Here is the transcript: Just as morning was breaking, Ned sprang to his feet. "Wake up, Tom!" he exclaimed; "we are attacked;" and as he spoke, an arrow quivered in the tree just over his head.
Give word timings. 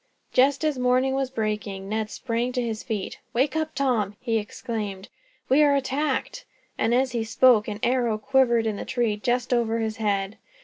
Just 0.33 0.65
as 0.65 0.79
morning 0.79 1.13
was 1.13 1.29
breaking, 1.29 1.87
Ned 1.87 2.09
sprang 2.09 2.51
to 2.53 2.61
his 2.63 2.81
feet. 2.81 3.19
"Wake 3.33 3.55
up, 3.55 3.75
Tom!" 3.75 4.15
he 4.19 4.39
exclaimed; 4.39 5.09
"we 5.47 5.61
are 5.61 5.75
attacked;" 5.75 6.43
and 6.75 6.91
as 6.91 7.11
he 7.11 7.23
spoke, 7.23 7.67
an 7.67 7.79
arrow 7.83 8.17
quivered 8.17 8.65
in 8.65 8.77
the 8.77 8.83
tree 8.85 9.15
just 9.15 9.53
over 9.53 9.77
his 9.77 9.97
head. 9.97 10.39